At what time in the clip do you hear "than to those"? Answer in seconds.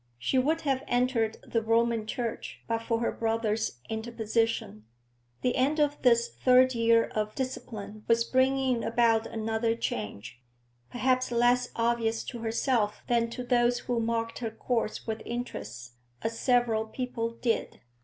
13.05-13.81